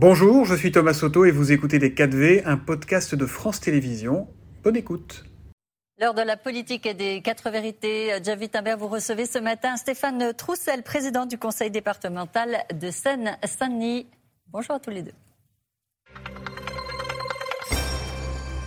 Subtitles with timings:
[0.00, 4.28] Bonjour, je suis Thomas Soto et vous écoutez Les 4V, un podcast de France Télévisions.
[4.62, 5.24] Bonne écoute.
[6.00, 10.84] L'heure de la politique des quatre vérités, Javid Imbert, vous recevez ce matin Stéphane Troussel,
[10.84, 14.06] président du conseil départemental de Seine-Saint-Denis.
[14.46, 15.14] Bonjour à tous les deux.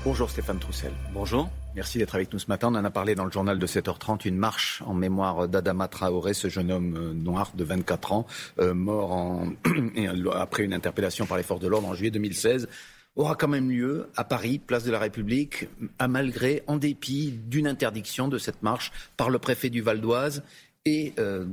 [0.03, 0.91] Bonjour Stéphane Troussel.
[1.13, 1.47] Bonjour.
[1.75, 2.69] Merci d'être avec nous ce matin.
[2.73, 6.33] On en a parlé dans le journal de 7h30, une marche en mémoire d'Adama Traoré,
[6.33, 8.25] ce jeune homme euh, noir de 24 ans,
[8.57, 9.49] euh, mort en...
[10.33, 12.67] après une interpellation par les forces de l'ordre en juillet 2016
[13.15, 15.67] aura quand même lieu à Paris, place de la République,
[15.99, 20.43] à malgré, en dépit d'une interdiction de cette marche par le préfet du Val d'Oise
[20.85, 21.45] et euh,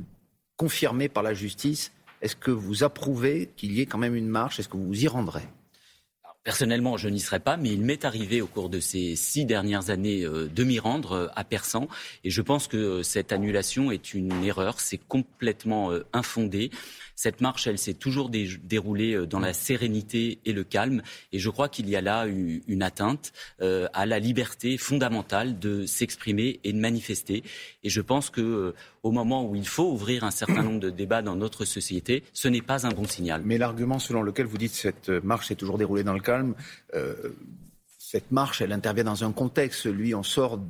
[0.57, 1.93] confirmée par la justice.
[2.23, 4.59] Est-ce que vous approuvez qu'il y ait quand même une marche?
[4.59, 5.47] Est-ce que vous y rendrez?
[6.49, 9.91] Personnellement, je n'y serais pas, mais il m'est arrivé au cours de ces six dernières
[9.91, 11.89] années euh, de m'y rendre euh, à Persan.
[12.25, 14.81] Et je pense que euh, cette annulation est une erreur.
[14.81, 16.71] C'est complètement infondé.
[17.19, 21.03] Cette marche, elle s'est toujours déroulée dans la sérénité et le calme.
[21.33, 26.61] Et je crois qu'il y a là une atteinte à la liberté fondamentale de s'exprimer
[26.63, 27.43] et de manifester.
[27.83, 31.23] Et je pense que au moment où il faut ouvrir un certain nombre de débats
[31.23, 33.43] dans notre société, ce n'est pas un bon signal.
[33.45, 36.55] Mais l'argument selon lequel vous dites que cette marche s'est toujours déroulée dans le calme,
[36.95, 37.15] euh,
[37.99, 39.87] cette marche, elle intervient dans un contexte.
[39.87, 40.61] Lui, on sort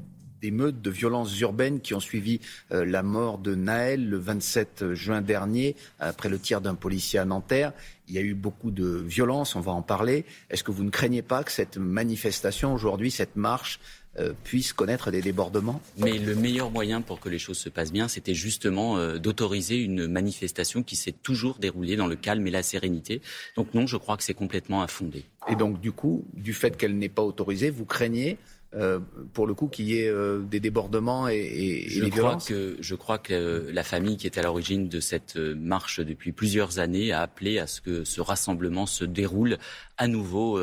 [0.41, 2.41] des meutes de violences urbaines qui ont suivi
[2.73, 7.25] euh, la mort de Naël le 27 juin dernier, après le tir d'un policier à
[7.25, 7.73] Nanterre.
[8.09, 10.25] Il y a eu beaucoup de violences, on va en parler.
[10.51, 13.81] Est-ce que vous ne craignez pas que cette manifestation aujourd'hui, cette marche,
[14.19, 15.81] euh, puisse connaître des débordements?
[15.99, 19.77] Mais le meilleur moyen pour que les choses se passent bien, c'était justement euh, d'autoriser
[19.77, 23.21] une manifestation qui s'est toujours déroulée dans le calme et la sérénité.
[23.57, 25.25] Donc non, je crois que c'est complètement infondé.
[25.49, 28.39] Et donc du coup, du fait qu'elle n'est pas autorisée, vous craignez
[28.75, 29.01] euh,
[29.33, 32.95] pour le coup qu'il y ait des débordements et, je des crois violences que, Je
[32.95, 37.23] crois que la famille qui est à l'origine de cette marche depuis plusieurs années a
[37.23, 39.59] appelé à ce que ce rassemblement se déroule
[39.97, 40.59] à nouveau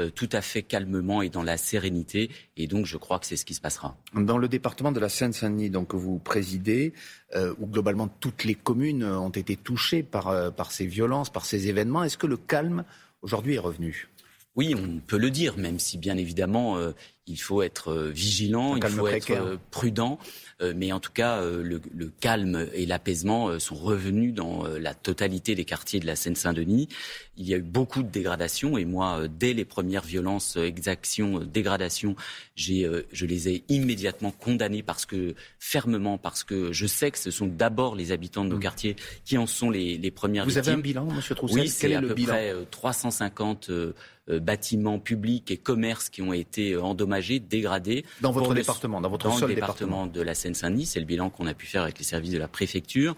[0.00, 2.30] euh, tout à fait calmement et dans la sérénité.
[2.56, 3.96] Et donc, je crois que c'est ce qui se passera.
[4.14, 6.94] Dans le département de la Seine-Saint-Denis, donc que vous présidez,
[7.34, 11.44] euh, où globalement toutes les communes ont été touchées par, euh, par ces violences, par
[11.44, 12.84] ces événements, est-ce que le calme
[13.20, 14.08] aujourd'hui est revenu?
[14.56, 16.76] Oui, on peut le dire, même si bien évidemment
[17.26, 20.18] il faut être vigilant, il faut être prudent.
[20.62, 24.94] Euh, mais en tout cas, euh, le, calme et l'apaisement euh, sont revenus dans la
[24.94, 26.88] totalité des quartiers de la Seine-Saint-Denis.
[27.36, 32.14] Il y a eu beaucoup de dégradations et moi, dès les premières violences, exactions, dégradations,
[32.56, 37.46] je les ai immédiatement condamnées parce que fermement, parce que je sais que ce sont
[37.46, 38.60] d'abord les habitants de nos mmh.
[38.60, 40.64] quartiers qui en sont les, les premières Vous victimes.
[40.64, 41.60] Vous avez un bilan, Monsieur Troussel?
[41.60, 43.70] Oui, c'est à peu près 350
[44.28, 47.09] bâtiments publics et commerces qui ont été endommagés,
[47.40, 48.04] dégradés.
[48.20, 51.06] Dans votre département, dans votre seul département, département de la Seine saint denis C'est le
[51.06, 53.16] bilan qu'on a pu faire avec les services de la préfecture.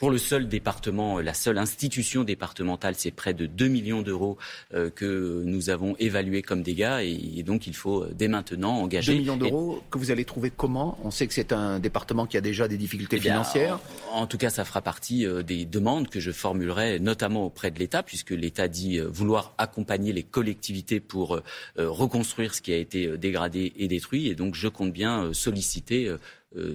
[0.00, 4.38] Pour le seul département, euh, la seule institution départementale, c'est près de 2 millions d'euros
[4.72, 9.12] euh, que nous avons évalués comme dégâts et, donc il faut euh, dès maintenant engager.
[9.12, 10.98] 2 millions d'euros que vous allez trouver comment?
[11.04, 13.78] On sait que c'est un département qui a déjà des difficultés eh financières.
[14.10, 18.02] En, tout cas, ça fera partie des demandes que je formulerai notamment auprès de l'État,
[18.02, 21.42] puisque l'État dit vouloir accompagner les collectivités pour
[21.76, 24.28] reconstruire ce qui a été dégradé et détruit.
[24.28, 26.10] Et donc je compte bien solliciter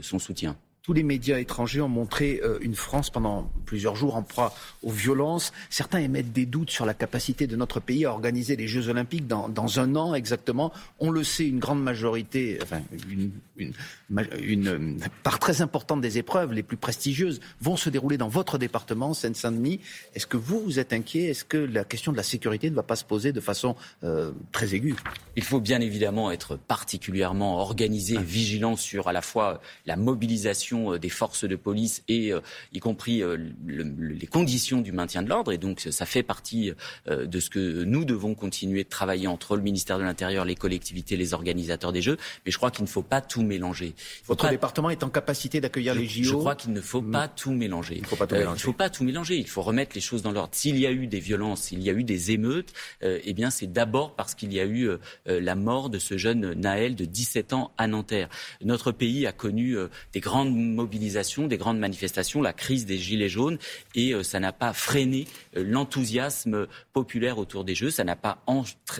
[0.02, 0.56] son soutien.
[0.86, 4.54] Tous les médias étrangers ont montré euh, une France pendant plusieurs jours en proie
[4.84, 5.52] aux violences.
[5.72, 9.26] Certains émettent des doutes sur la capacité de notre pays à organiser les Jeux Olympiques
[9.26, 10.72] dans, un an exactement.
[11.00, 16.62] On le sait, une grande majorité, enfin une, une, part très importante des épreuves les
[16.62, 19.80] plus prestigieuses vont se dérouler dans votre département, Seine-Saint-Denis.
[20.14, 21.30] Est-ce que vous, vous êtes inquiet?
[21.30, 24.32] Est-ce que la question de la sécurité ne va pas se poser de façon euh,
[24.52, 24.96] très aiguë?
[25.36, 31.00] Il faut bien évidemment être particulièrement organisé, vigilant sur à la fois la mobilisation euh,
[31.00, 32.40] des forces de police et euh,
[32.74, 33.38] y compris euh,
[33.68, 35.52] les conditions du maintien de l'ordre.
[35.52, 36.72] Et donc ça fait partie
[37.08, 41.18] de ce que nous devons continuer de travailler entre le ministère de l'Intérieur, les collectivités,
[41.18, 42.18] les organisateurs des Jeux.
[42.46, 43.94] Mais je crois qu'il ne faut pas tout mélanger.
[44.26, 47.52] Votre département est en capacité d'accueillir les JO Je crois qu'il ne faut pas tout
[47.52, 47.96] mélanger.
[47.96, 48.58] Il ne faut pas tout mélanger.
[48.58, 49.38] il faut pas tout mélanger.
[49.38, 50.54] Il faut remettre les choses dans l'ordre.
[50.54, 53.72] S'il y a eu des violences, s'il y a eu des émeutes, eh bien c'est
[53.72, 54.90] d'abord parce qu'il y a eu
[55.26, 58.30] la mort de ce jeune Naël de 17 ans à Nanterre.
[58.64, 59.76] Notre pays a connu
[60.14, 63.58] des grandes mobilisation, des grandes manifestations, la crise des Gilets jaunes,
[63.94, 68.44] et euh, ça n'a pas freiné euh, l'enthousiasme populaire autour des Jeux, ça n'a pas,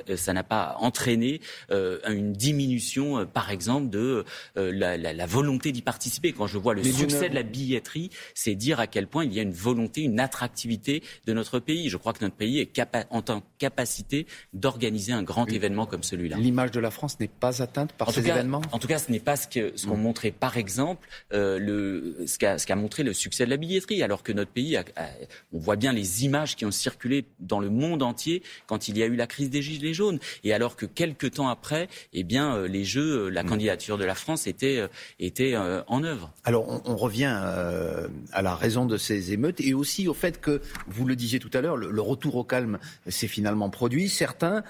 [0.10, 1.42] euh, ça n'a pas entraîné
[1.72, 4.26] une diminution, par exemple, de
[4.56, 6.34] la, volonté d'y participer.
[6.34, 9.40] Quand je vois le succès de la billetterie, c'est dire à quel point il y
[9.40, 11.90] a une volonté, une attractivité de notre pays.
[11.90, 12.80] Je crois que notre pays est
[13.10, 16.38] en capacité d'organiser un grand événement comme celui-là.
[16.38, 18.62] L'image de la France n'est pas atteinte par ces événements?
[18.72, 19.96] En tout cas, ce n'est pas ce qu'ont ce mm.
[19.96, 21.08] montré, par exemple,
[21.58, 24.78] le, ce qu'a montré le succès de la billetterie, alors que notre pays,
[25.54, 29.04] on voit bien les images qui ont circulé dans le monde entier quand il y
[29.04, 32.66] a eu la crise des gilets jaunes, et alors que quelques temps après, eh bien,
[32.68, 33.48] les Jeux, la mm.
[33.48, 34.84] candidature de la France était,
[35.20, 35.56] était
[35.88, 36.32] en œuvre.
[36.44, 37.26] Alors, on, revient
[38.32, 41.52] à la raison de ces émeutes et aussi au fait que, vous le disiez tout
[41.54, 42.78] à l'heure, le, retour au calme
[43.08, 44.10] s'est finalement produit.
[44.10, 44.64] Certains,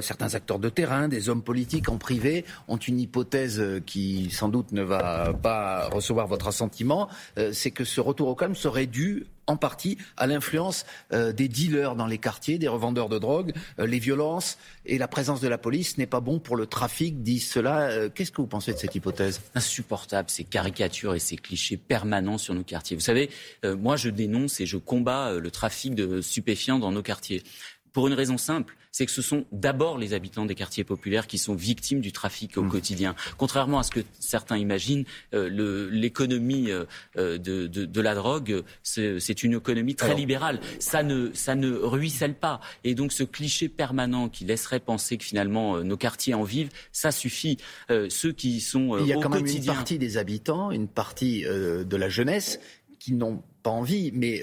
[0.00, 4.72] certains acteurs de terrain, des hommes politiques en privé, ont une hypothèse qui sans doute
[4.72, 9.26] ne va pas recevoir votre assentiment, euh, c'est que ce retour au calme serait dû
[9.46, 13.86] en partie à l'influence euh, des dealers dans les quartiers, des revendeurs de drogue, euh,
[13.86, 17.40] les violences et la présence de la police n'est pas bon pour le trafic, dit
[17.40, 18.08] cela.
[18.10, 19.40] Qu'est-ce que vous pensez de cette hypothèse?
[19.54, 22.96] Insupportable, ces caricatures et ces clichés permanents sur nos quartiers.
[22.96, 23.28] Vous savez,
[23.64, 27.42] moi je dénonce et je combats le trafic de stupéfiants dans nos quartiers.
[27.92, 31.38] Pour une raison simple, c'est que ce sont d'abord les habitants des quartiers populaires qui
[31.38, 32.68] sont victimes du trafic au mmh.
[32.68, 33.14] quotidien.
[33.36, 35.04] Contrairement à ce que certains imaginent,
[35.34, 36.84] euh, l'économie euh,
[37.16, 40.60] euh, de, de, de, la drogue, c'est une économie très libérale.
[40.78, 42.60] Ça ne, ça ne ruisselle pas.
[42.84, 47.12] Et donc ce cliché permanent qui laisserait penser que finalement nos quartiers en vivent, ça
[47.12, 47.58] suffit.
[47.88, 51.96] ceux qui sont Il y a quand même une partie des habitants, une partie de
[51.96, 52.60] la jeunesse
[52.98, 54.42] qui n'ont pas envie, mais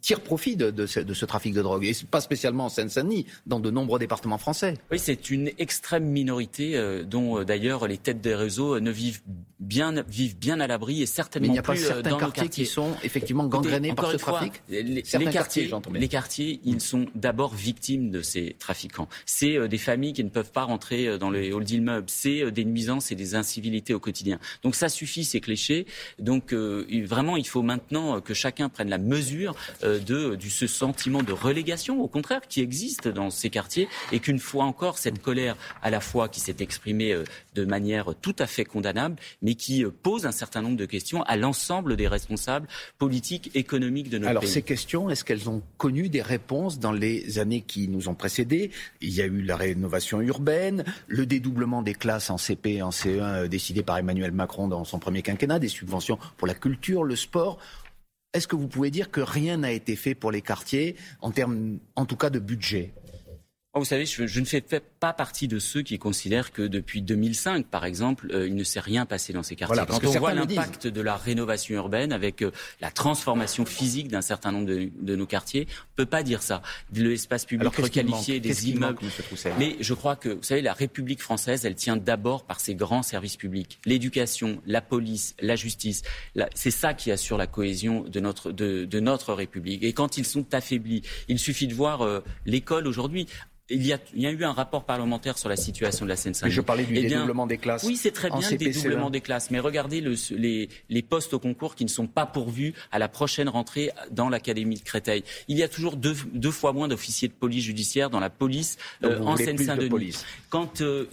[0.00, 3.98] tire profit de, ce, trafic de drogue, et pas spécialement en Seine-Saint-Denis, dans de nombreux
[3.98, 4.74] départements français.
[4.90, 9.22] Oui, c'est une extrême minorité euh, dont euh, d'ailleurs les têtes des réseaux ne vivent
[9.60, 12.18] bien, vivent bien à l'abri et certainement Mais il n'y a pas euh, certains dans
[12.18, 17.06] quartiers, qui sont effectivement gangrénés par ce trafic les, les, quartiers, les quartiers, ils sont
[17.14, 19.08] d'abord victimes de ces trafiquants.
[19.24, 23.12] C'est des familles qui ne peuvent pas rentrer dans les halls d'immeubles, c'est des nuisances
[23.12, 24.38] et des incivilités au quotidien.
[24.62, 25.86] Donc ça suffit ces clichés.
[26.18, 31.22] Donc vraiment, il faut maintenant que chacun prenne la mesure euh, de du, ce sentiment
[31.22, 35.56] de relégation, au contraire, qui existe dans ces quartiers, et qu'une fois encore, cette colère,
[35.82, 37.24] à la fois qui s'est exprimée euh,
[37.54, 41.22] de manière tout à fait condamnable, mais qui euh, pose un certain nombre de questions
[41.24, 42.68] à l'ensemble des responsables
[42.98, 44.48] politiques, économiques de notre Alors, pays.
[44.48, 48.14] Alors ces questions, est-ce qu'elles ont connu des réponses dans les années qui nous ont
[48.14, 48.70] précédés?
[49.00, 52.90] Il y a eu la rénovation urbaine, le dédoublement des classes en CP et en
[52.90, 57.16] CE1 décidé par Emmanuel Macron dans son premier quinquennat, des subventions pour la culture, le
[57.16, 57.58] sport.
[58.36, 61.78] Est-ce que vous pouvez dire que rien n'a été fait pour les quartiers en termes,
[61.94, 62.92] en tout cas, de budget?
[63.72, 64.60] Vous savez, je, ne fais
[65.06, 68.80] pas partie de ceux qui considèrent que depuis 2005, par exemple, euh, il ne s'est
[68.80, 69.84] rien passé dans ces quartiers.
[69.86, 72.50] Quand on voit l'impact de la rénovation urbaine avec euh,
[72.80, 76.60] la transformation physique d'un certain nombre de, nos quartiers, on ne peut pas dire ça.
[76.92, 78.98] L'espace public requalifié, des immeubles.
[79.60, 83.04] Mais je crois que, vous savez, la République française, elle tient d'abord par ses grands
[83.04, 83.78] services publics.
[83.84, 86.02] L'éducation, la police, la justice.
[86.56, 89.84] C'est ça qui assure la cohésion de notre, de, de, notre République.
[89.84, 93.28] Et quand ils sont affaiblis, il suffit de voir euh, l'école aujourd'hui
[93.68, 96.16] il y, a, il y, a, eu un rapport parlementaire sur la situation de la
[96.16, 96.54] Seine-Saint-Denis.
[96.54, 97.84] Je parlais du eh dédoublement des classes.
[97.84, 101.38] Oui, c'est très bien le dédoublement des classes, mais regardez le, les, les, postes au
[101.38, 105.22] concours qui ne sont pas pourvus à la prochaine rentrée dans l'académie de Créteil.
[105.48, 108.78] Il y a toujours deux, deux fois moins d'officiers de police judiciaire dans la police
[109.04, 110.16] euh, en Seine-Saint-Denis.
[110.48, 111.06] Quand euh,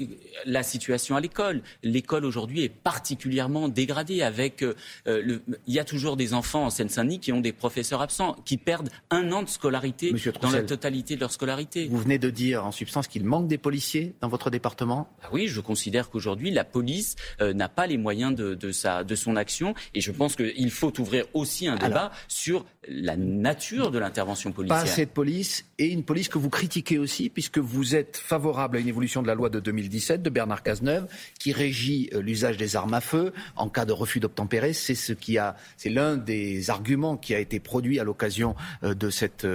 [0.45, 4.21] la situation à l'école, l'école aujourd'hui est particulièrement dégradée.
[4.21, 4.75] Avec, euh,
[5.05, 8.55] le, il y a toujours des enfants en Seine-Saint-Denis qui ont des professeurs absents, qui
[8.55, 11.87] perdent un an de scolarité dans la totalité de leur scolarité.
[11.89, 15.09] Vous venez de dire en substance qu'il manque des policiers dans votre département?
[15.23, 19.15] Ah Oui, je considère qu'aujourd'hui, la police euh, n'a pas les moyens de, sa, de
[19.15, 19.73] son action.
[19.95, 24.83] Et je pense qu'il faut ouvrir aussi un débat sur la nature de l'intervention policière.
[24.83, 28.79] Pas de police et une police que vous critiquez aussi, puisque vous êtes favorable à
[28.79, 31.07] une évolution de la loi de 2017 de Bernard Cazeneuve,
[31.39, 34.73] qui régit euh, l'usage des armes à feu en cas de refus d'obtempérer.
[34.73, 38.93] C'est ce qui a, c'est l'un des arguments qui a été produit à l'occasion euh,
[38.93, 39.47] de cette,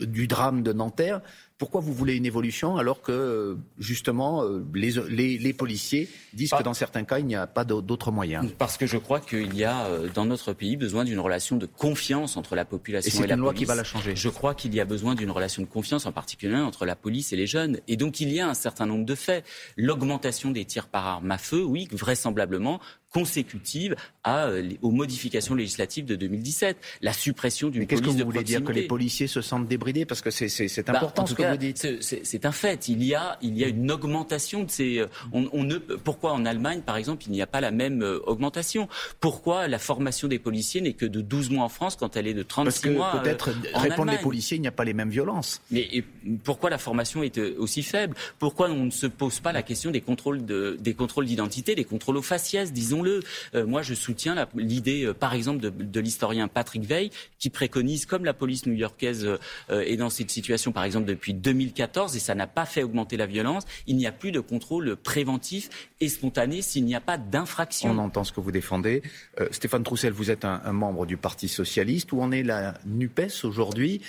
[0.00, 1.20] du drame de Nanterre.
[1.64, 6.74] Pourquoi vous voulez une évolution alors que, justement, euh, les, les, policiers disent que dans
[6.74, 8.52] certains cas, il n'y a pas d'autres moyens?
[8.58, 11.64] Parce que je crois qu'il y a euh, dans notre pays besoin d'une relation de
[11.64, 14.14] confiance entre la population et, et la une loi qui va la changer.
[14.14, 17.32] Je crois qu'il y a besoin d'une relation de confiance, en particulier entre la police
[17.32, 17.80] et les jeunes.
[17.88, 19.42] Et donc, il y a un certain nombre de faits.
[19.78, 22.78] L'augmentation des tirs par arme à feu, oui, vraisemblablement,
[23.14, 23.94] consécutive
[24.24, 26.76] à, euh, aux modifications législatives de 2017.
[27.00, 30.04] La suppression d'une police qu'est-ce que vous voulez dire que les policiers se sentent débridés
[30.04, 32.02] Parce que c'est bah, important ce que vous dites.
[32.02, 32.88] C'est un fait.
[32.88, 34.98] Il y a, il y a une augmentation de ces.
[34.98, 38.02] Euh, on, on ne, pourquoi en Allemagne, par exemple, il n'y a pas la même
[38.02, 38.88] euh, augmentation?
[39.20, 42.34] Pourquoi la formation des policiers n'est que de 12 mois en France quand elle est
[42.34, 45.10] de 36 Parce que mois Peut-être répondre les policiers, il n'y a pas les mêmes
[45.10, 45.62] violences.
[45.70, 46.02] Mais
[46.42, 48.16] pourquoi la formation est aussi faible?
[48.40, 51.84] Pourquoi on ne se pose pas la question des contrôles de, des contrôles d'identité, des
[51.84, 53.64] contrôles aux faciès, disons disons-le.
[53.64, 58.66] moi, je soutiens l'idée, par exemple, de, l'historien Patrick Veil, qui préconise, comme la police
[58.66, 59.38] new-yorkaise
[59.70, 63.26] est dans cette situation, par exemple, depuis 2014, et ça n'a pas fait augmenter la
[63.26, 65.70] violence, il n'y a plus de contrôle préventif
[66.00, 67.90] et spontané s'il n'y a pas d'infraction.
[67.90, 69.02] On entend ce que vous défendez.
[69.50, 72.12] Stéphane Troussel, vous êtes un, membre du Parti socialiste.
[72.12, 74.00] Où en est la NUPES aujourd'hui,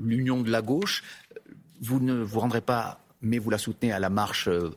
[0.00, 1.02] l'union de la gauche?
[1.82, 4.70] Vous ne vous rendrez pas mais vous la soutenez à la marche euh,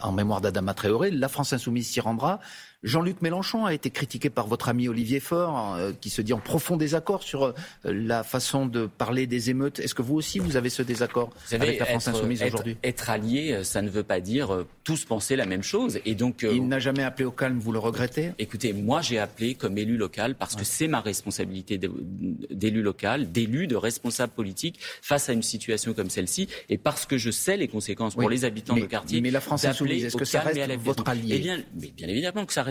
[0.00, 1.10] en, mémoire d'Adama Traoré.
[1.10, 2.40] La France insoumise s'y rendra.
[2.84, 6.38] Jean-Luc Mélenchon a été critiqué par votre ami Olivier Faure, euh, qui se dit en
[6.38, 7.52] profond désaccord sur euh,
[7.84, 9.80] la façon de parler des émeutes.
[9.80, 12.76] Est-ce que vous aussi, vous avez ce désaccord avec la France insoumise aujourd'hui?
[12.84, 15.98] Être allié, euh, ça ne veut pas dire tous penser la même chose.
[16.04, 17.58] Et donc, il n'a jamais appelé au calme.
[17.58, 18.30] Vous le regrettez?
[18.38, 23.66] Écoutez, moi, j'ai appelé comme élu local parce que c'est ma responsabilité d'élu local, d'élu,
[23.66, 27.66] de responsable politique face à une situation comme celle-ci, et parce que je sais les
[27.66, 29.20] conséquences pour les habitants de quartier.
[29.20, 31.34] Mais la France insoumise, est-ce que ça reste votre allié?
[31.34, 32.67] Eh bien, mais bien évidemment que ça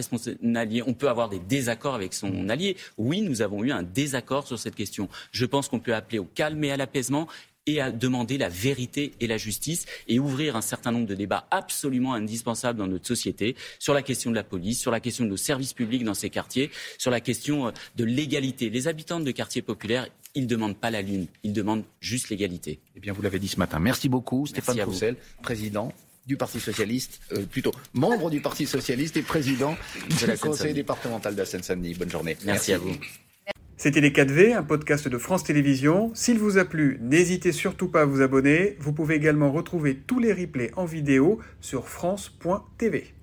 [0.55, 0.83] allié.
[0.85, 2.77] On peut avoir des désaccords avec son allié.
[2.97, 5.09] Oui, nous avons eu un désaccord sur cette question.
[5.31, 7.27] Je pense qu'on peut appeler au calme et à l'apaisement
[7.67, 11.45] et à demander la vérité et la justice et ouvrir un certain nombre de débats
[11.51, 15.29] absolument indispensables dans notre société sur la question de la police, sur la question de
[15.29, 18.69] nos services publics dans ces quartiers, sur la question euh, de l'égalité.
[18.69, 22.79] Les habitants de quartiers populaires, ils ne demandent pas la lune, ils demandent juste l'égalité.
[22.95, 23.79] Eh bien, vous l'avez dit ce matin.
[23.79, 25.91] Merci beaucoup, Stéphane Roussel, président
[26.27, 29.77] du Parti socialiste, euh, plutôt membre du Parti socialiste et président
[30.09, 31.95] du conseil départemental de la Seine-Saint-Denis.
[31.95, 32.37] Bonne journée.
[32.45, 32.91] Merci, à vous.
[33.77, 36.11] C'était Les 4V, un podcast de France Télévisions.
[36.15, 38.75] S'il vous a plu, n'hésitez surtout pas à vous abonner.
[38.79, 43.13] Vous pouvez également retrouver tous les replays en vidéo sur France.tv.